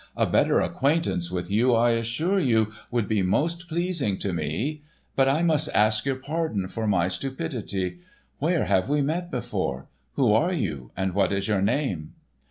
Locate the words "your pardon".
6.05-6.67